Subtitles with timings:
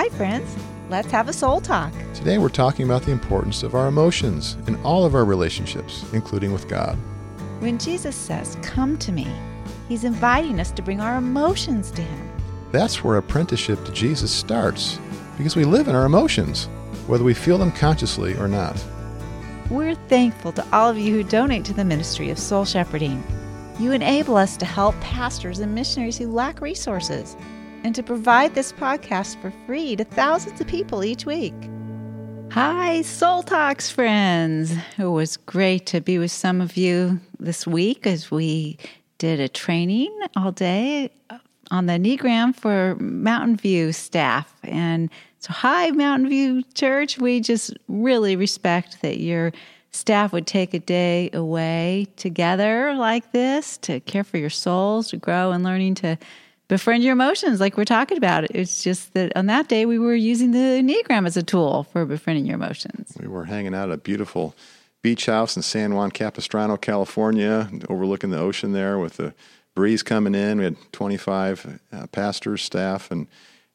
[0.00, 0.56] Hi, friends.
[0.88, 1.92] Let's have a soul talk.
[2.14, 6.54] Today we're talking about the importance of our emotions in all of our relationships, including
[6.54, 6.96] with God.
[7.58, 9.30] When Jesus says, Come to me,
[9.90, 12.32] he's inviting us to bring our emotions to him.
[12.72, 14.98] That's where apprenticeship to Jesus starts,
[15.36, 16.70] because we live in our emotions,
[17.06, 18.82] whether we feel them consciously or not.
[19.68, 23.22] We're thankful to all of you who donate to the ministry of soul shepherding.
[23.78, 27.36] You enable us to help pastors and missionaries who lack resources
[27.84, 31.54] and to provide this podcast for free to thousands of people each week.
[32.52, 34.74] Hi, Soul Talks friends.
[34.98, 38.76] It was great to be with some of you this week as we
[39.18, 41.10] did a training all day
[41.70, 44.52] on the Enneagram for Mountain View staff.
[44.64, 47.18] And so, hi, Mountain View Church.
[47.18, 49.52] We just really respect that your
[49.92, 55.16] staff would take a day away together like this to care for your souls, to
[55.16, 56.18] grow and learning to
[56.70, 58.44] befriend your emotions like we're talking about.
[58.52, 62.06] It's just that on that day we were using the Enneagram as a tool for
[62.06, 63.12] befriending your emotions.
[63.20, 64.54] We were hanging out at a beautiful
[65.02, 69.34] beach house in San Juan Capistrano, California, overlooking the ocean there with the
[69.74, 70.58] breeze coming in.
[70.58, 73.26] We had 25 uh, pastors, staff, and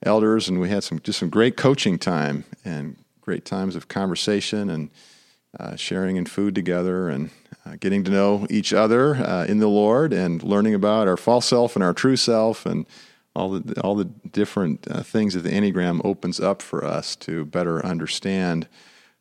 [0.01, 4.69] elders, and we had some just some great coaching time and great times of conversation
[4.69, 4.89] and
[5.59, 7.29] uh, sharing and food together and
[7.65, 11.45] uh, getting to know each other uh, in the Lord and learning about our false
[11.45, 12.85] self and our true self and
[13.35, 17.45] all the all the different uh, things that the Enneagram opens up for us to
[17.45, 18.67] better understand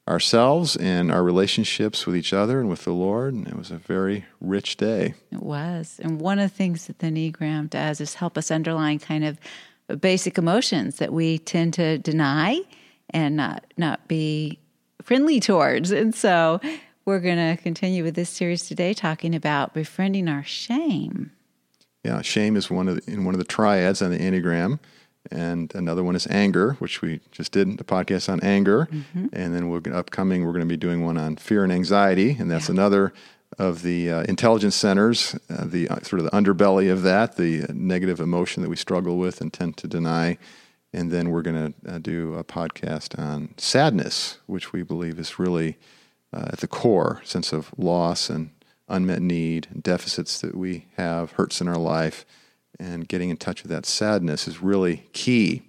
[0.06, 3.34] ourselves and our relationships with each other and with the Lord.
[3.34, 5.14] And it was a very rich day.
[5.33, 5.98] It was.
[6.03, 9.39] And one of the things that the Enneagram does is help us underline kind of
[10.01, 12.61] basic emotions that we tend to deny
[13.11, 14.58] and not not be
[15.03, 15.91] friendly towards.
[15.91, 16.61] And so
[17.05, 21.33] we're going to continue with this series today talking about befriending our shame.
[22.02, 24.78] Yeah, shame is one of the, in one of the triads on the Enneagram.
[25.30, 28.89] And another one is anger, which we just did the podcast on anger.
[28.90, 29.27] Mm-hmm.
[29.33, 32.36] And then we're upcoming, we're going to be doing one on fear and anxiety.
[32.39, 32.74] And that's yeah.
[32.74, 33.14] another
[33.58, 37.64] of the uh, intelligence centers, uh, the uh, sort of the underbelly of that, the
[37.73, 40.36] negative emotion that we struggle with and tend to deny.
[40.92, 45.39] And then we're going to uh, do a podcast on sadness, which we believe is
[45.39, 45.79] really
[46.34, 48.50] uh, at the core sense of loss and
[48.89, 52.27] unmet need, and deficits that we have, hurts in our life.
[52.78, 55.62] And getting in touch with that sadness is really key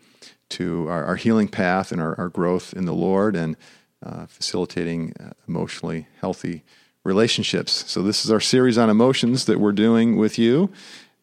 [0.50, 3.56] to our, our healing path and our, our, growth in the Lord and
[4.04, 6.64] uh, facilitating uh, emotionally healthy
[7.04, 7.86] relationships.
[7.88, 10.72] So, this is our series on emotions that we're doing with you.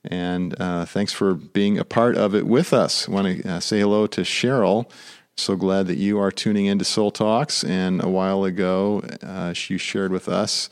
[0.05, 3.09] And uh, thanks for being a part of it with us.
[3.09, 4.91] I want to uh, say hello to Cheryl.
[5.37, 7.65] So glad that you are tuning into Soul Talks.
[7.65, 10.69] And a while ago, uh, you shared with us,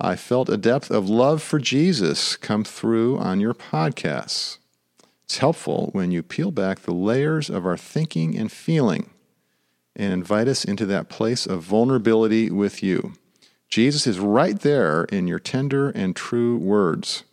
[0.00, 4.58] I felt a depth of love for Jesus come through on your podcasts.
[5.24, 9.10] It's helpful when you peel back the layers of our thinking and feeling
[9.94, 13.12] and invite us into that place of vulnerability with you.
[13.68, 17.24] Jesus is right there in your tender and true words.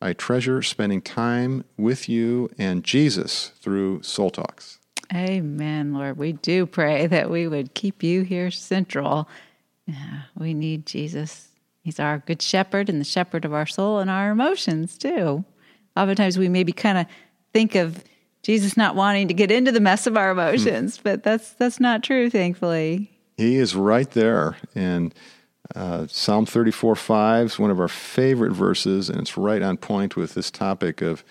[0.00, 4.78] I treasure spending time with you and Jesus through Soul Talks.
[5.14, 6.16] Amen, Lord.
[6.18, 9.28] We do pray that we would keep you here central.
[9.86, 11.48] Yeah, we need Jesus.
[11.82, 15.44] He's our good shepherd and the shepherd of our soul and our emotions too.
[15.96, 17.06] Oftentimes we maybe kind of
[17.52, 18.02] think of
[18.42, 22.02] Jesus not wanting to get into the mess of our emotions, but that's that's not
[22.02, 23.10] true, thankfully.
[23.36, 24.56] He is right there.
[24.74, 25.14] And
[25.74, 30.16] uh, Psalm 34 5 is one of our favorite verses, and it's right on point
[30.16, 31.24] with this topic of,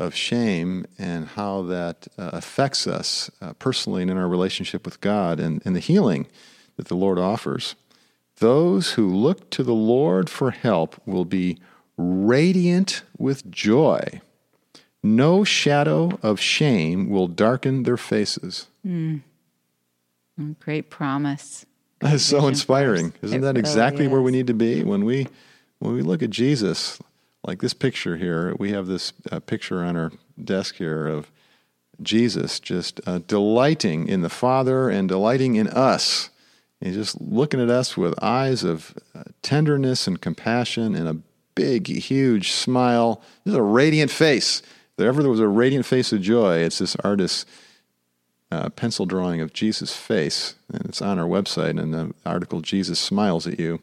[0.00, 5.00] of shame and how that uh, affects us uh, personally and in our relationship with
[5.00, 6.26] God and, and the healing
[6.76, 7.76] that the Lord offers.
[8.38, 11.58] Those who look to the Lord for help will be
[11.98, 14.22] radiant with joy.
[15.02, 18.68] No shadow of shame will darken their faces.
[18.86, 19.20] Mm.
[20.58, 21.66] Great promise.
[22.00, 23.12] That is so inspiring.
[23.20, 25.26] Isn't that exactly really where we need to be when we
[25.80, 26.98] when we look at Jesus?
[27.42, 30.12] Like this picture here, we have this uh, picture on our
[30.42, 31.30] desk here of
[32.02, 36.30] Jesus just uh, delighting in the Father and delighting in us.
[36.80, 41.16] He's just looking at us with eyes of uh, tenderness and compassion and a
[41.54, 43.22] big, huge smile.
[43.44, 44.60] This is a radiant face.
[44.60, 47.44] If there ever there was a radiant face of joy, it's this artist's
[48.50, 51.78] uh, pencil drawing of Jesus' face, and it's on our website.
[51.80, 53.80] And the article "Jesus Smiles at You."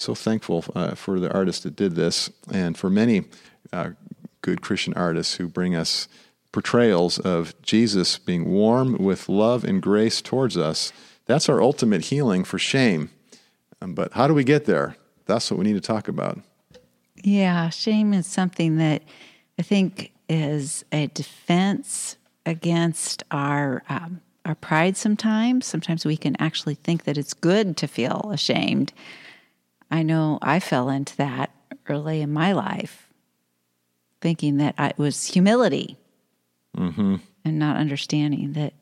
[0.00, 3.24] So thankful uh, for the artist that did this, and for many
[3.70, 3.90] uh,
[4.40, 6.08] good Christian artists who bring us
[6.52, 10.94] portrayals of Jesus being warm with love and grace towards us.
[11.26, 13.10] That's our ultimate healing for shame.
[13.82, 14.96] Um, but how do we get there?
[15.26, 16.40] That's what we need to talk about.
[17.22, 19.02] Yeah, shame is something that
[19.58, 22.16] I think is a defense
[22.46, 25.66] against our um, our pride sometimes.
[25.66, 28.94] Sometimes we can actually think that it's good to feel ashamed.
[29.90, 31.50] I know I fell into that
[31.88, 33.08] early in my life,
[34.20, 35.96] thinking that it was humility
[36.76, 37.16] Mm-hmm.
[37.44, 38.74] and not understanding that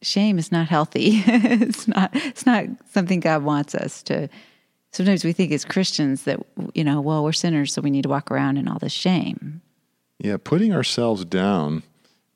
[0.00, 1.22] shame is not healthy.
[1.26, 4.28] it's not it's not something God wants us to
[4.92, 6.40] sometimes we think as Christians that
[6.72, 9.60] you know, well, we're sinners so we need to walk around in all this shame.
[10.18, 11.82] Yeah, putting ourselves down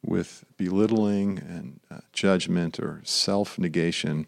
[0.05, 4.27] with belittling and uh, judgment or self negation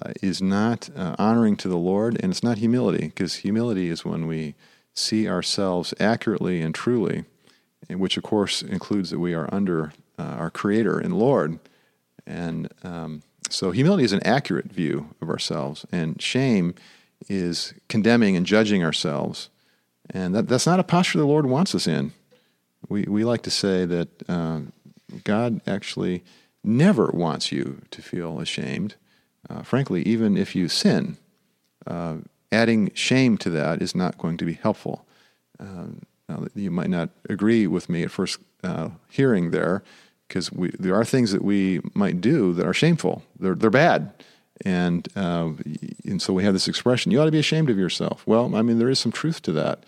[0.00, 4.04] uh, is not uh, honoring to the Lord, and it's not humility, because humility is
[4.04, 4.54] when we
[4.94, 7.24] see ourselves accurately and truly,
[7.90, 11.58] which of course includes that we are under uh, our Creator and Lord.
[12.26, 16.74] And um, so humility is an accurate view of ourselves, and shame
[17.28, 19.48] is condemning and judging ourselves.
[20.10, 22.12] And that, that's not a posture the Lord wants us in.
[22.88, 24.60] We, we like to say that uh,
[25.24, 26.22] God actually
[26.62, 28.94] never wants you to feel ashamed.
[29.50, 31.16] Uh, frankly, even if you sin,
[31.86, 32.16] uh,
[32.52, 35.06] adding shame to that is not going to be helpful.
[35.58, 39.82] Um, now, you might not agree with me at first uh, hearing there,
[40.26, 43.22] because there are things that we might do that are shameful.
[43.38, 44.12] They're, they're bad.
[44.64, 45.52] And, uh,
[46.04, 48.26] and so we have this expression, you ought to be ashamed of yourself.
[48.26, 49.84] Well, I mean, there is some truth to that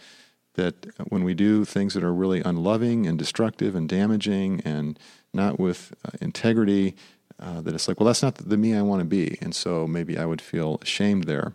[0.55, 0.75] that
[1.09, 4.99] when we do things that are really unloving and destructive and damaging and
[5.33, 6.95] not with uh, integrity,
[7.41, 9.39] uh, that it's like, well, that's not the me I want to be.
[9.41, 11.53] And so maybe I would feel ashamed there.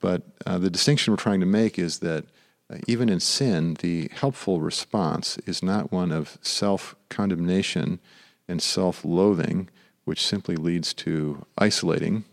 [0.00, 2.24] But uh, the distinction we're trying to make is that
[2.68, 8.00] uh, even in sin, the helpful response is not one of self condemnation
[8.48, 9.68] and self loathing,
[10.04, 12.24] which simply leads to isolating.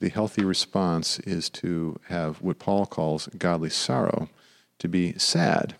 [0.00, 4.30] The healthy response is to have what Paul calls godly sorrow
[4.78, 5.76] to be sad,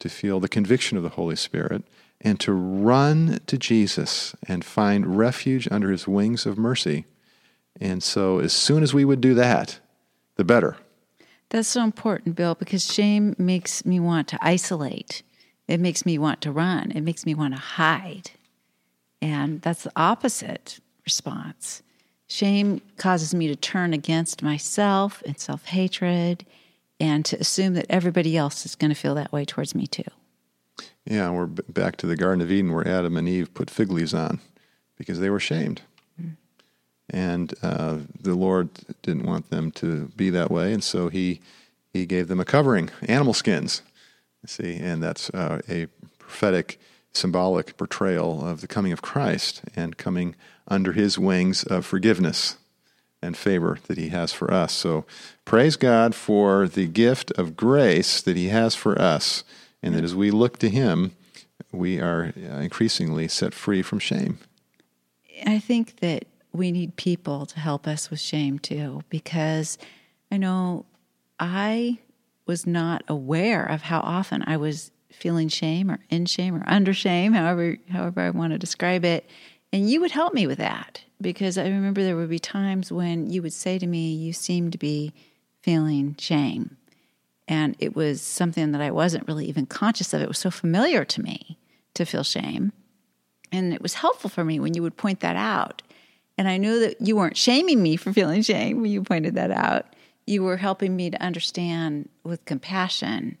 [0.00, 1.84] to feel the conviction of the Holy Spirit,
[2.22, 7.04] and to run to Jesus and find refuge under his wings of mercy.
[7.80, 9.80] And so, as soon as we would do that,
[10.36, 10.76] the better.
[11.50, 15.22] That's so important, Bill, because shame makes me want to isolate.
[15.68, 16.90] It makes me want to run.
[16.92, 18.30] It makes me want to hide.
[19.20, 21.82] And that's the opposite response.
[22.28, 26.46] Shame causes me to turn against myself and self hatred
[26.98, 30.04] and to assume that everybody else is going to feel that way towards me too.
[31.12, 34.14] Yeah, we're back to the Garden of Eden where Adam and Eve put fig leaves
[34.14, 34.40] on
[34.96, 35.82] because they were shamed.
[37.10, 38.70] And uh, the Lord
[39.02, 41.42] didn't want them to be that way, and so He
[41.92, 43.82] He gave them a covering, animal skins.
[44.46, 45.88] See, and that's uh, a
[46.18, 46.80] prophetic,
[47.12, 50.34] symbolic portrayal of the coming of Christ and coming
[50.66, 52.56] under His wings of forgiveness
[53.20, 54.72] and favor that He has for us.
[54.72, 55.04] So
[55.44, 59.44] praise God for the gift of grace that He has for us,
[59.82, 61.12] and that as we look to Him,
[61.72, 64.38] we are uh, increasingly set free from shame.
[65.46, 69.78] I think that we need people to help us with shame too, because
[70.30, 70.84] I know
[71.40, 71.98] I
[72.46, 76.92] was not aware of how often I was feeling shame or in shame or under
[76.92, 79.28] shame, however however I want to describe it.
[79.72, 83.30] And you would help me with that because I remember there would be times when
[83.30, 85.12] you would say to me, You seem to be
[85.62, 86.76] feeling shame.
[87.48, 90.22] And it was something that I wasn't really even conscious of.
[90.22, 91.58] It was so familiar to me
[91.94, 92.72] to feel shame.
[93.50, 95.82] And it was helpful for me when you would point that out.
[96.38, 99.50] And I knew that you weren't shaming me for feeling shame when you pointed that
[99.50, 99.86] out.
[100.26, 103.36] You were helping me to understand with compassion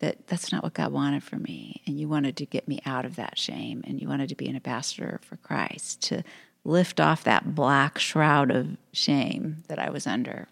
[0.00, 1.82] that that's not what God wanted for me.
[1.86, 3.84] And you wanted to get me out of that shame.
[3.86, 6.24] And you wanted to be an ambassador for Christ, to
[6.64, 10.48] lift off that black shroud of shame that I was under.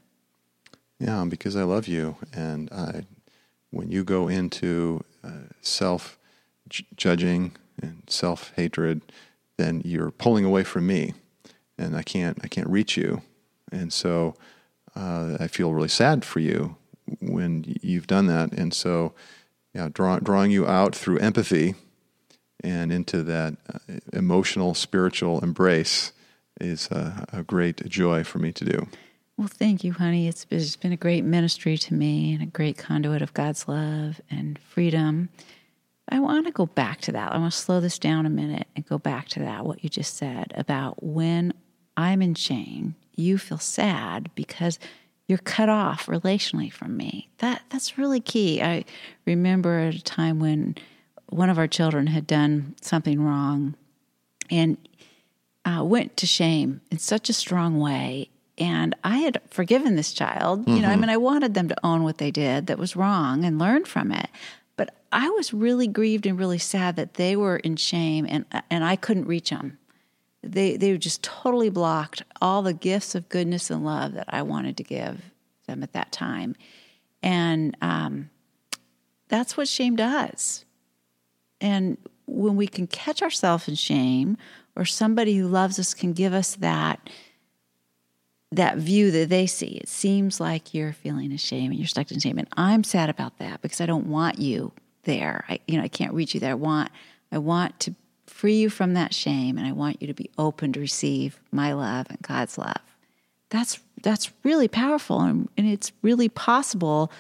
[1.00, 3.04] Yeah, because I love you, and I,
[3.70, 6.18] when you go into uh, self
[6.68, 9.00] judging and self hatred,
[9.56, 11.14] then you're pulling away from me,
[11.78, 13.22] and I can't I can't reach you,
[13.72, 14.34] and so
[14.94, 16.76] uh, I feel really sad for you
[17.20, 19.14] when you've done that, and so
[19.74, 21.74] yeah, draw, drawing you out through empathy
[22.62, 23.78] and into that uh,
[24.12, 26.12] emotional, spiritual embrace
[26.60, 28.86] is a, a, great joy for me to do.
[29.40, 30.28] Well, thank you, honey.
[30.28, 34.20] It's, it's been a great ministry to me and a great conduit of God's love
[34.30, 35.30] and freedom.
[36.10, 37.32] I want to go back to that.
[37.32, 39.88] I want to slow this down a minute and go back to that, what you
[39.88, 41.54] just said about when
[41.96, 44.78] I'm in shame, you feel sad because
[45.26, 47.30] you're cut off relationally from me.
[47.38, 48.60] That that's really key.
[48.60, 48.84] I
[49.24, 50.76] remember at a time when
[51.30, 53.74] one of our children had done something wrong
[54.50, 54.76] and
[55.64, 58.28] uh, went to shame in such a strong way.
[58.60, 60.60] And I had forgiven this child.
[60.60, 60.76] Mm-hmm.
[60.76, 61.00] You know, I mm-hmm.
[61.00, 64.12] mean, I wanted them to own what they did that was wrong and learn from
[64.12, 64.28] it.
[64.76, 68.84] But I was really grieved and really sad that they were in shame and and
[68.84, 69.78] I couldn't reach them.
[70.42, 74.76] they they just totally blocked all the gifts of goodness and love that I wanted
[74.76, 75.20] to give
[75.66, 76.56] them at that time,
[77.22, 78.30] and um,
[79.28, 80.64] that's what shame does.
[81.60, 84.38] And when we can catch ourselves in shame,
[84.76, 87.10] or somebody who loves us can give us that
[88.52, 89.78] that view that they see.
[89.78, 93.38] It seems like you're feeling ashamed and you're stuck in shame, and I'm sad about
[93.38, 94.72] that because I don't want you
[95.04, 95.44] there.
[95.48, 96.52] I, you know, I can't reach you there.
[96.52, 96.90] I want,
[97.30, 97.94] I want to
[98.26, 101.72] free you from that shame, and I want you to be open to receive my
[101.72, 102.80] love and God's love.
[103.50, 107.12] That's that's really powerful, and, and it's really possible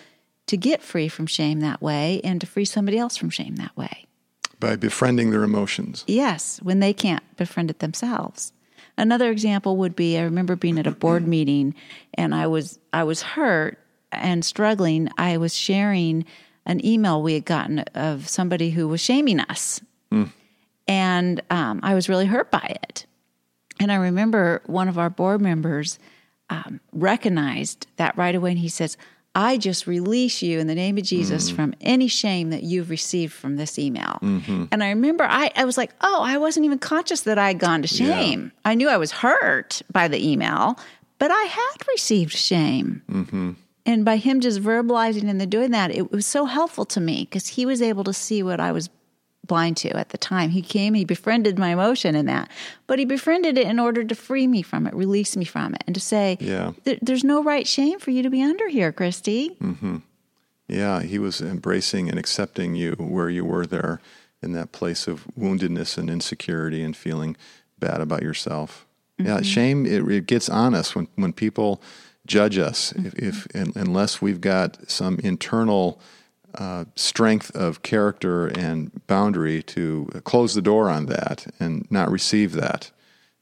[0.46, 3.76] to get free from shame that way, and to free somebody else from shame that
[3.76, 4.06] way
[4.60, 6.04] by befriending their emotions.
[6.06, 8.52] Yes, when they can't befriend it themselves.
[9.00, 11.74] Another example would be I remember being at a board meeting
[12.14, 13.78] and I was I was hurt
[14.12, 15.08] and struggling.
[15.16, 16.26] I was sharing
[16.66, 19.80] an email we had gotten of somebody who was shaming us.
[20.12, 20.30] Mm.
[20.86, 23.06] And um, I was really hurt by it.
[23.78, 25.98] And I remember one of our board members
[26.50, 28.98] um, recognized that right away and he says,
[29.34, 31.56] I just release you in the name of Jesus mm.
[31.56, 34.18] from any shame that you've received from this email.
[34.22, 34.64] Mm-hmm.
[34.72, 37.60] And I remember I, I was like, oh, I wasn't even conscious that I had
[37.60, 38.44] gone to shame.
[38.44, 38.70] Yeah.
[38.70, 40.78] I knew I was hurt by the email,
[41.18, 43.02] but I had received shame.
[43.08, 43.52] Mm-hmm.
[43.86, 47.20] And by him just verbalizing and then doing that, it was so helpful to me
[47.24, 48.90] because he was able to see what I was
[49.50, 50.50] blind to at the time.
[50.50, 52.48] He came, he befriended my emotion in that,
[52.86, 55.82] but he befriended it in order to free me from it, release me from it,
[55.86, 56.70] and to say, yeah.
[57.02, 59.58] there's no right shame for you to be under here, Kristi.
[59.58, 59.96] Mm-hmm.
[60.68, 64.00] Yeah, he was embracing and accepting you where you were there
[64.40, 67.36] in that place of woundedness and insecurity and feeling
[67.80, 68.86] bad about yourself.
[69.18, 69.30] Mm-hmm.
[69.30, 71.82] Yeah, shame, it, it, gets on us when, when people
[72.24, 72.92] judge us.
[72.92, 73.26] Mm-hmm.
[73.26, 76.00] If, if Unless we've got some internal
[76.54, 82.52] uh, strength of character and boundary to close the door on that and not receive
[82.52, 82.90] that.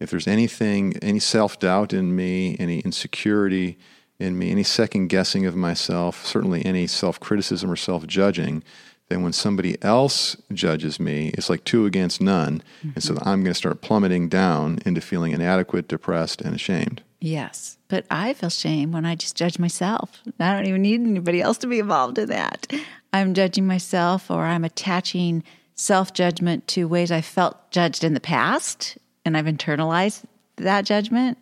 [0.00, 3.78] If there's anything, any self doubt in me, any insecurity
[4.18, 8.62] in me, any second guessing of myself, certainly any self criticism or self judging,
[9.08, 12.62] then when somebody else judges me, it's like two against none.
[12.78, 12.90] Mm-hmm.
[12.94, 13.28] And so mm-hmm.
[13.28, 17.02] I'm going to start plummeting down into feeling inadequate, depressed, and ashamed.
[17.20, 17.78] Yes.
[17.88, 20.20] But I feel shame when I just judge myself.
[20.38, 22.70] I don't even need anybody else to be involved in that.
[23.12, 25.42] I'm judging myself or I'm attaching
[25.74, 30.24] self judgment to ways I felt judged in the past and I've internalized
[30.56, 31.38] that judgment.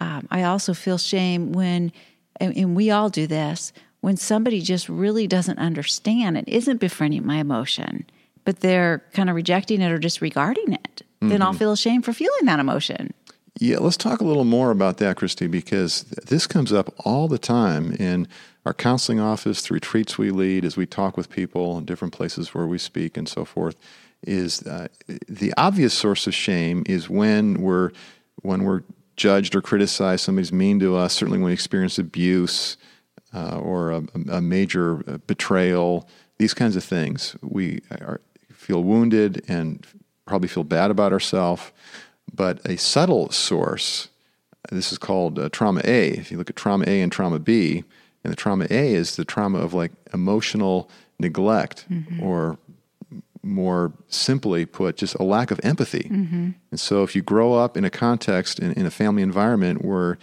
[0.00, 1.92] Um, I also feel shame when,
[2.40, 7.26] and, and we all do this, when somebody just really doesn't understand and isn't befriending
[7.26, 8.06] my emotion,
[8.44, 11.02] but they're kind of rejecting it or disregarding it.
[11.20, 11.30] Mm-hmm.
[11.30, 11.58] Then I'll mm-hmm.
[11.58, 13.12] feel ashamed for feeling that emotion.
[13.60, 17.38] Yeah, let's talk a little more about that, Kristi, because this comes up all the
[17.38, 18.28] time in
[18.64, 22.54] our counseling office, the retreats we lead, as we talk with people in different places
[22.54, 23.74] where we speak and so forth.
[24.22, 24.88] Is uh,
[25.28, 27.90] the obvious source of shame is when we're
[28.42, 28.82] when we're
[29.16, 31.14] judged or criticized, somebody's mean to us.
[31.14, 32.76] Certainly, when we experience abuse
[33.34, 38.20] uh, or a, a, major uh, betrayal, these kinds of things, we are,
[38.52, 39.84] feel wounded and
[40.26, 41.72] probably feel bad about ourselves.
[42.32, 44.08] But a subtle source,
[44.70, 46.10] this is called uh, trauma A.
[46.10, 47.84] If you look at trauma A and trauma B,
[48.24, 52.22] and the trauma A is the trauma of like emotional neglect mm-hmm.
[52.22, 52.58] or
[53.42, 56.08] more simply put, just a lack of empathy.
[56.10, 56.50] Mm-hmm.
[56.70, 60.18] And so if you grow up in a context, in, in a family environment where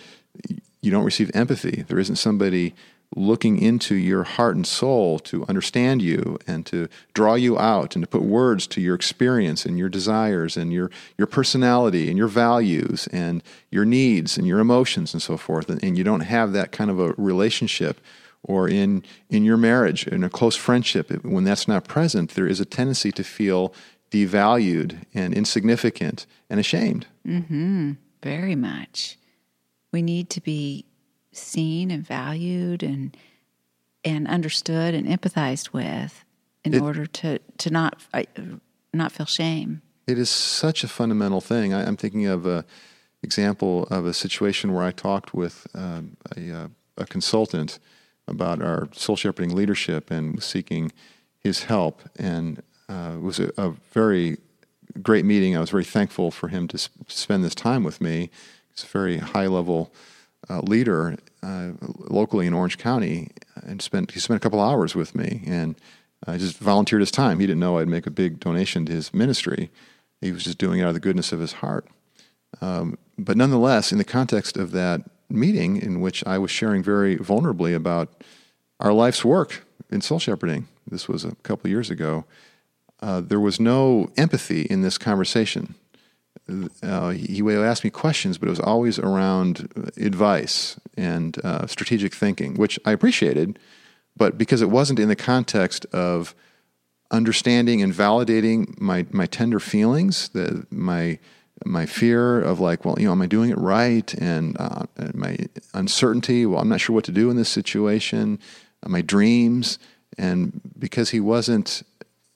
[0.81, 2.75] you don't receive empathy, there isn't somebody
[3.15, 8.03] looking into your heart and soul to understand you and to draw you out and
[8.03, 12.27] to put words to your experience and your desires and your, your personality and your
[12.27, 13.41] values and
[13.71, 15.69] your needs and your emotions and so forth.
[15.69, 18.01] And, and you don't have that kind of a relationship
[18.43, 22.59] or in, in your marriage, in a close friendship, when that's not present, there is
[22.59, 23.73] a tendency to feel
[24.11, 27.07] devalued and insignificant and ashamed.
[27.25, 27.93] Mm-hmm.
[28.21, 29.17] Very much.
[29.91, 30.85] We need to be
[31.35, 33.15] seen and valued and
[34.03, 36.23] and understood and empathized with
[36.63, 38.23] in it, order to to not uh,
[38.93, 39.81] not feel shame.
[40.07, 41.73] It is such a fundamental thing.
[41.73, 42.65] I, am thinking of a
[43.23, 47.79] example of a situation where I talked with um, a, uh, a, consultant
[48.27, 50.91] about our soul shepherding leadership and was seeking
[51.39, 54.37] his help, and uh, it was a, a, very
[55.01, 55.57] great meeting.
[55.57, 58.29] I was very thankful for him to sp- spend this time with me.
[58.71, 59.91] He's a very high level
[60.49, 63.29] uh, leader uh, locally in Orange County,
[63.63, 65.75] and spent he spent a couple hours with me, and
[66.27, 67.39] I just volunteered his time.
[67.39, 69.69] He didn't know I'd make a big donation to his ministry.
[70.21, 71.85] He was just doing it out of the goodness of his heart.
[72.61, 77.17] Um, but nonetheless, in the context of that meeting, in which I was sharing very
[77.17, 78.23] vulnerably about
[78.79, 82.25] our life's work in soul shepherding, this was a couple years ago.
[83.01, 85.75] Uh, there was no empathy in this conversation.
[86.83, 92.13] Uh, he would ask me questions, but it was always around advice and uh, strategic
[92.13, 93.57] thinking, which I appreciated,
[94.15, 96.35] but because it wasn't in the context of
[97.11, 101.19] understanding and validating my my tender feelings, the, my
[101.63, 104.13] my fear of like, well, you know, am I doing it right?
[104.15, 105.37] And, uh, and my
[105.73, 108.39] uncertainty, well, I'm not sure what to do in this situation.
[108.83, 109.79] Uh, my dreams,
[110.17, 111.83] and because he wasn't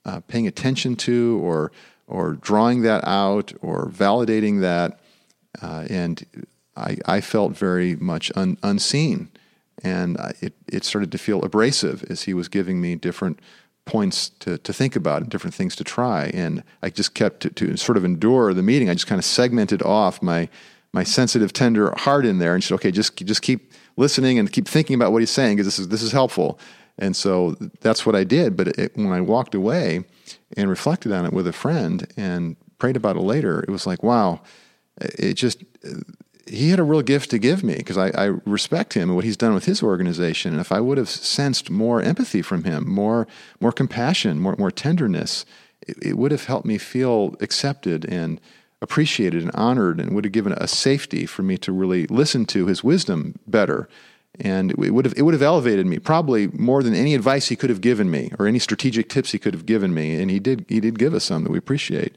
[0.05, 1.71] uh, paying attention to or
[2.09, 4.99] or drawing that out or validating that,
[5.61, 6.25] uh, and
[6.75, 9.29] I, I felt very much un, unseen,
[9.83, 13.39] and it it started to feel abrasive as he was giving me different
[13.85, 16.27] points to, to think about and different things to try.
[16.33, 18.89] And I just kept to, to sort of endure the meeting.
[18.89, 20.49] I just kind of segmented off my
[20.91, 24.67] my sensitive, tender heart in there and said, okay, just just keep listening and keep
[24.67, 26.59] thinking about what he's saying because this is this is helpful.
[26.99, 28.55] And so that's what I did.
[28.55, 30.03] But it, when I walked away
[30.55, 34.03] and reflected on it with a friend and prayed about it later, it was like,
[34.03, 34.41] wow,
[34.99, 35.63] it just
[36.49, 39.23] he had a real gift to give me because I, I, respect him and what
[39.23, 40.51] he's done with his organization.
[40.51, 43.27] And if I would have sensed more empathy from him, more
[43.59, 45.45] more compassion, more more tenderness,
[45.87, 48.41] it, it would have helped me feel accepted and
[48.81, 52.65] appreciated and honored, and would have given a safety for me to really listen to
[52.65, 53.89] his wisdom better.
[54.39, 57.55] And it would have it would have elevated me probably more than any advice he
[57.55, 60.21] could have given me or any strategic tips he could have given me.
[60.21, 62.15] And he did he did give us some that we appreciate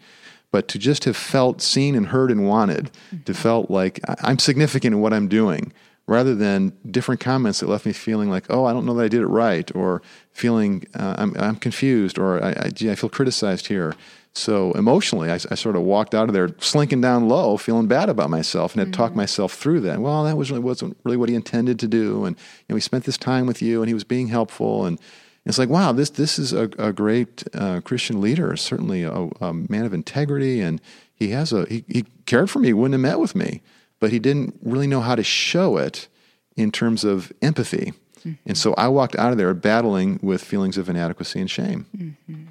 [0.53, 3.25] but to just have felt seen and heard and wanted, mm-hmm.
[3.25, 5.73] to felt like I'm significant in what I'm doing,
[6.07, 9.09] rather than different comments that left me feeling like, oh, I don't know that I
[9.09, 13.11] did it right, or feeling uh, I'm, I'm confused, or I, I, gee, I feel
[13.11, 13.95] criticized here.
[14.35, 18.09] So emotionally, I, I, sort of walked out of there slinking down low, feeling bad
[18.09, 19.03] about myself, and had mm-hmm.
[19.03, 19.99] talked myself through that.
[20.01, 22.81] Well, that was really wasn't really what he intended to do, and you know, we
[22.81, 24.99] spent this time with you, and he was being helpful, and
[25.45, 29.53] it's like, wow, this this is a, a great uh, Christian leader, certainly a, a,
[29.53, 30.81] man of integrity, and
[31.15, 33.61] he has a he, he cared for me, he wouldn't have met with me,
[34.01, 36.09] but he didn't really know how to show it
[36.57, 37.93] in terms of empathy.
[38.21, 38.33] Mm-hmm.
[38.47, 41.87] And so I walked out of there battling with feelings of inadequacy and shame.
[41.97, 42.47] Mm-hmm.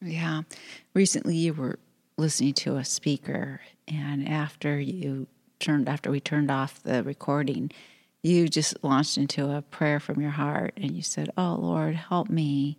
[0.00, 0.42] Yeah.
[0.94, 1.78] Recently, you were
[2.16, 5.26] listening to a speaker, and after you
[5.58, 7.70] turned, after we turned off the recording,
[8.22, 12.28] you just launched into a prayer from your heart and you said, Oh Lord, help
[12.28, 12.76] me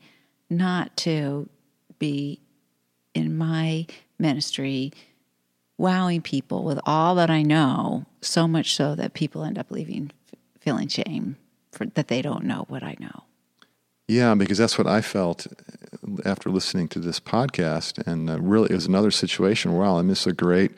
[0.49, 1.49] not to
[1.99, 2.41] be
[3.13, 3.86] in my
[4.19, 4.91] ministry
[5.77, 10.12] wowing people with all that I know, so much so that people end up leaving
[10.60, 11.38] feeling shame
[11.71, 13.23] for, that they don't know what I know.
[14.07, 15.47] Yeah, because that's what I felt
[16.23, 18.05] after listening to this podcast.
[18.07, 19.73] And uh, really, it was another situation.
[19.73, 20.71] Wow, I miss a great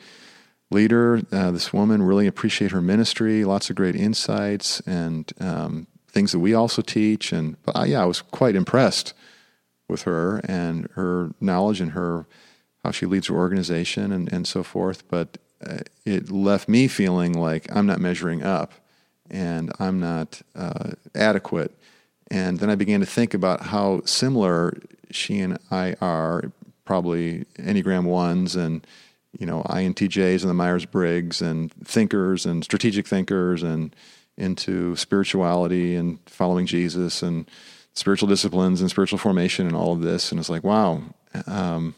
[0.70, 1.22] leader.
[1.30, 3.44] Uh, this woman really appreciate her ministry.
[3.44, 7.32] Lots of great insights and um, things that we also teach.
[7.32, 9.14] And uh, yeah, I was quite impressed
[9.88, 12.26] with her and her knowledge and her
[12.84, 15.08] how she leads her organization and, and so forth.
[15.08, 18.72] But uh, it left me feeling like I'm not measuring up
[19.30, 21.76] and I'm not uh, adequate.
[22.30, 24.74] And then I began to think about how similar
[25.10, 26.52] she and I are,
[26.84, 28.86] probably Enneagram ones and
[29.38, 33.94] you know, INTJs and the Myers Briggs and thinkers and strategic thinkers and
[34.36, 37.48] into spirituality and following Jesus and
[37.94, 40.32] spiritual disciplines and spiritual formation and all of this.
[40.32, 41.02] And it's like, wow,
[41.46, 41.94] um,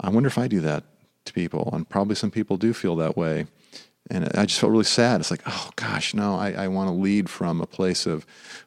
[0.00, 0.84] I wonder if I do that
[1.26, 1.68] to people.
[1.72, 3.46] And probably some people do feel that way.
[4.10, 5.20] And I just felt really sad.
[5.20, 8.24] It's like, oh gosh, no, I, I want to lead from a place of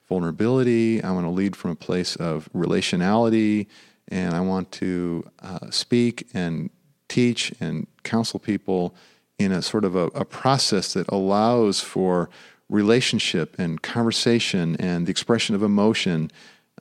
[0.08, 1.02] vulnerability.
[1.04, 3.67] I want to lead from a place of relationality.
[4.10, 6.69] And I want to uh, speak and
[7.08, 8.93] teach and counsel people
[9.38, 12.30] in a sort of a, a process that allows for
[12.69, 16.30] relationship and conversation and the expression of emotion,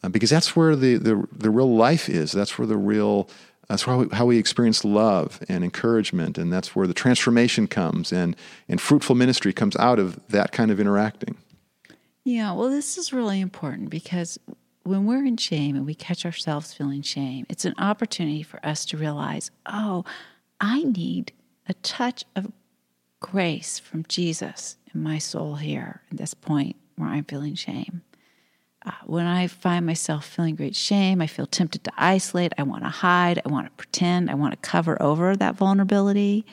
[0.02, 2.32] uh, because that's where the, the, the real life is.
[2.32, 3.28] That's where the real
[3.68, 8.12] that's how we, how we experience love and encouragement, and that's where the transformation comes,
[8.12, 8.34] and
[8.68, 11.36] and fruitful ministry comes out of that kind of interacting.
[12.24, 14.38] Yeah, well, this is really important because
[14.84, 18.84] when we're in shame and we catch ourselves feeling shame, it's an opportunity for us
[18.86, 20.04] to realize, oh,
[20.60, 21.32] I need
[21.68, 22.50] a touch of
[23.20, 28.02] grace from Jesus in my soul here at this point where I'm feeling shame.
[28.86, 32.52] Uh, when I find myself feeling great shame, I feel tempted to isolate.
[32.58, 33.42] I want to hide.
[33.44, 34.30] I want to pretend.
[34.30, 36.46] I want to cover over that vulnerability.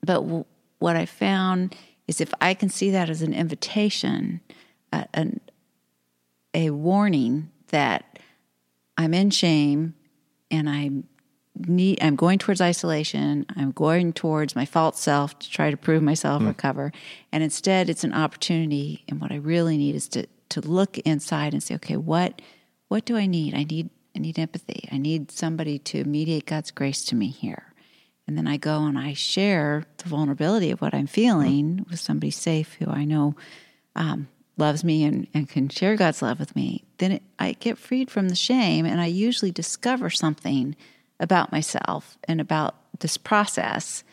[0.00, 0.44] But w-
[0.78, 4.40] what I found is if I can see that as an invitation,
[4.92, 5.40] uh, an,
[6.54, 8.18] a warning that
[8.96, 9.94] I'm in shame
[10.50, 11.04] and I'm
[11.66, 16.02] need I'm going towards isolation, I'm going towards my false self to try to prove
[16.02, 16.50] myself mm.
[16.50, 16.92] or cover.
[17.32, 21.52] And instead it's an opportunity and what I really need is to to look inside
[21.52, 22.40] and say, okay, what
[22.88, 23.54] what do I need?
[23.54, 24.88] I need I need empathy.
[24.90, 27.74] I need somebody to mediate God's grace to me here.
[28.26, 32.30] And then I go and I share the vulnerability of what I'm feeling with somebody
[32.30, 33.36] safe who I know
[33.96, 36.84] um, loves me and, and can share God's love with me.
[36.98, 40.76] Then it, I get freed from the shame and I usually discover something
[41.20, 44.04] about myself and about this process.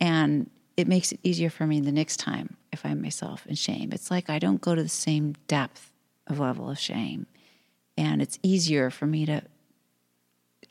[0.00, 0.48] And
[0.80, 3.90] it makes it easier for me the next time I find myself in shame.
[3.92, 5.92] It's like I don't go to the same depth
[6.26, 7.26] of level of shame.
[7.96, 9.42] And it's easier for me to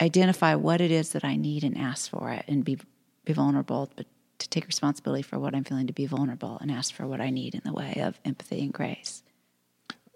[0.00, 2.78] identify what it is that I need and ask for it and be
[3.24, 4.06] be vulnerable, but
[4.38, 7.28] to take responsibility for what I'm feeling to be vulnerable and ask for what I
[7.28, 9.22] need in the way of empathy and grace.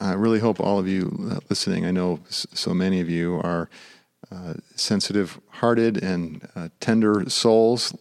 [0.01, 3.69] I really hope all of you uh, listening, I know so many of you are
[4.33, 7.95] uh, sensitive hearted and uh, tender souls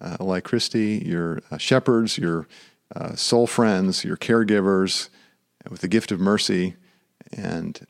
[0.00, 1.04] uh, like Kristi.
[1.04, 2.46] You're uh, shepherds, you're
[2.94, 5.08] uh, soul friends, you're caregivers
[5.68, 6.76] with the gift of mercy.
[7.36, 7.86] And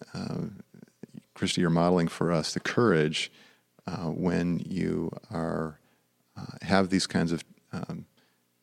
[1.35, 3.31] Kristi, you're modeling for us the courage
[4.03, 5.79] when you are
[6.63, 8.07] have these kinds of um,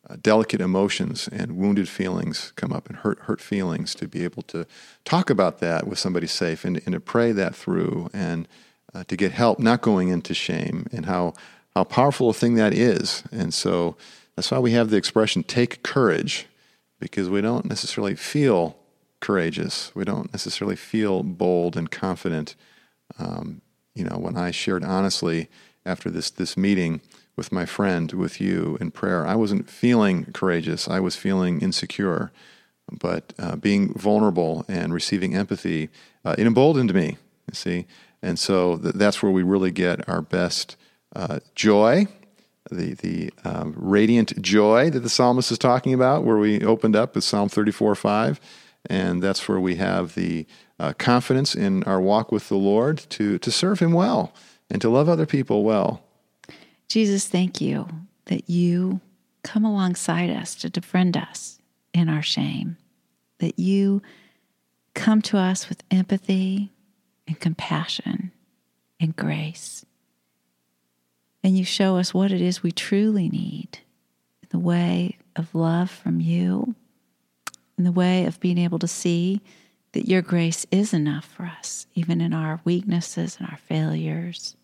[0.09, 4.41] uh, delicate emotions and wounded feelings come up and hurt hurt feelings to be able
[4.43, 4.65] to
[5.03, 8.47] talk about that with somebody safe and, and to pray that through and
[8.93, 11.33] uh, to get help not going into shame and how
[11.77, 13.95] how powerful a thing that is and so
[14.35, 16.45] that's why we have the expression take courage
[16.99, 18.77] because we don't necessarily feel
[19.19, 19.91] courageous.
[19.95, 22.55] We don't necessarily feel bold and confident.
[23.17, 23.61] Um,
[23.95, 25.49] you know, when I shared honestly
[25.85, 27.01] after this this meeting
[27.35, 30.87] with my friend, with you in prayer, I wasn't feeling courageous.
[30.87, 32.31] I was feeling insecure.
[32.89, 35.89] But uh, being vulnerable and receiving empathy,
[36.23, 37.17] uh, it emboldened me.
[37.49, 37.85] You see,
[38.21, 40.77] and so th- that's where we really get our best
[41.17, 42.07] uh, joy
[42.71, 47.15] the the um, radiant joy that the psalmist is talking about, where we opened up
[47.15, 48.39] with Psalm 34 5.
[48.89, 50.45] And that's where we have the
[50.79, 54.33] uh, confidence in our walk with the Lord to, to serve Him well
[54.69, 56.03] and to love other people well.
[56.87, 57.87] Jesus, thank you
[58.25, 59.01] that you
[59.43, 61.59] come alongside us to defend us
[61.93, 62.77] in our shame,
[63.39, 64.01] that you
[64.93, 66.71] come to us with empathy
[67.27, 68.31] and compassion
[68.99, 69.85] and grace
[71.47, 73.79] and you show us what it is we truly need
[74.41, 76.75] in the way of love from you,
[77.77, 79.39] in the way of being able to see
[79.93, 84.57] that your grace is enough for us, even in our weaknesses and our failures.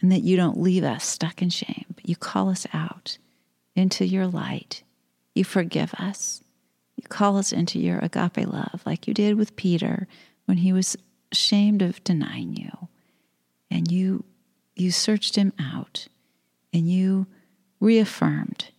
[0.00, 3.18] And that you don't leave us stuck in shame, but you call us out
[3.74, 4.84] into your light.
[5.34, 6.40] You forgive us.
[6.94, 10.06] You call us into your agape love, like you did with Peter
[10.44, 10.96] when he was
[11.32, 12.70] ashamed of denying you.
[13.72, 14.22] And you
[14.80, 16.08] you searched him out
[16.72, 17.26] and you
[17.80, 18.70] reaffirmed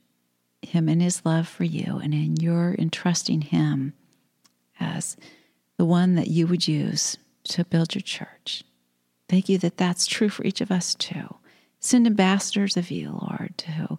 [0.61, 3.93] him in his love for you and in your entrusting him
[4.79, 5.15] as
[5.77, 8.63] the one that you would use to build your church.
[9.29, 11.35] Thank you that that's true for each of us too.
[11.79, 13.97] Send ambassadors of you, Lord, to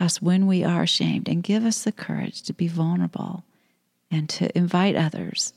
[0.00, 3.44] us when we are ashamed and give us the courage to be vulnerable
[4.10, 5.54] and to invite others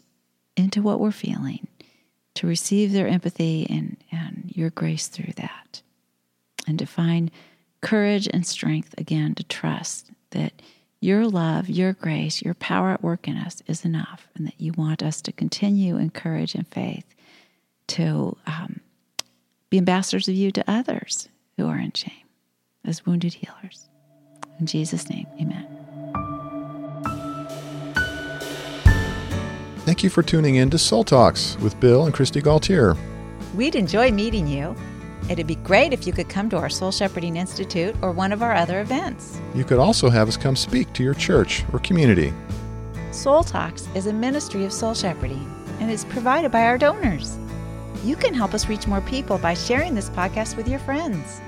[0.55, 1.67] into what we're feeling,
[2.35, 5.81] to receive their empathy and, and your grace through that
[6.67, 7.31] and to find
[7.81, 10.53] courage and strength again to trust that
[10.99, 14.73] your love, your grace, your power at work in us is enough, and that you
[14.73, 17.05] want us to continue in courage and faith
[17.87, 18.79] to um,
[19.69, 22.11] be ambassadors of you to others who are in shame
[22.83, 23.87] as wounded healers.
[24.59, 25.67] In Jesus' name, amen.
[29.79, 32.97] Thank you for tuning in to Soul Talks with Bill and Kristi Gaultiere.
[33.53, 34.75] We'd enjoy meeting you.
[35.27, 38.43] It'd be great if you could come to our Soul Shepherding Institute or one of
[38.43, 39.39] our other events.
[39.55, 42.31] You could also have us come speak to your church or community.
[43.11, 47.39] Soul Talks is a ministry of soul shepherding and is provided by our donors.
[48.03, 51.41] You can help us reach more people by sharing this podcast with your friends.